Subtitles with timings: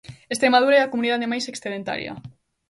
[0.35, 2.13] Estremadura é a comunidade máis excedentaria.